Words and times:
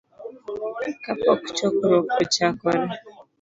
kapok 1.03 1.41
chokruok 1.57 2.07
ochakore. 2.23 2.81